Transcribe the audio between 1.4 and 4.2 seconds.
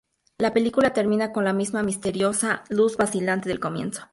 la misma misteriosa luz vacilante del comienzo.